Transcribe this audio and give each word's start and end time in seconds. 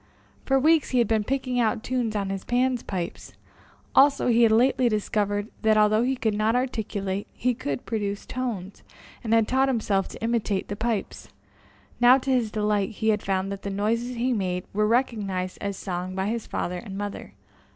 For 0.45 0.57
weeks 0.57 0.89
he 0.89 0.97
had 0.97 1.07
been 1.07 1.23
picking 1.23 1.59
out 1.59 1.83
tunes 1.83 2.15
on 2.15 2.31
his 2.31 2.43
Pan's 2.43 2.81
pipes, 2.81 3.33
also, 3.93 4.29
he 4.29 4.41
had 4.41 4.51
lately 4.51 4.89
discovered 4.89 5.49
that, 5.61 5.77
although 5.77 6.01
he 6.01 6.15
could 6.15 6.33
not 6.33 6.55
articulate, 6.55 7.27
he 7.33 7.53
could 7.53 7.85
produce 7.85 8.25
tones, 8.25 8.81
and 9.23 9.31
had 9.31 9.47
taught 9.47 9.67
himself 9.69 10.07
to 10.07 10.23
imitate 10.23 10.69
the 10.69 10.75
pipes. 10.75 11.27
Now, 11.99 12.17
to 12.17 12.31
his 12.31 12.49
delight, 12.49 12.89
he 12.93 13.09
had 13.09 13.21
found 13.21 13.51
that 13.51 13.61
the 13.61 13.69
noises 13.69 14.15
he 14.15 14.33
made 14.33 14.63
were 14.73 14.87
recognized 14.87 15.59
as 15.61 15.77
song 15.77 16.15
by 16.15 16.29
his 16.29 16.47
father 16.47 16.77
and 16.79 16.97
mother. 16.97 17.35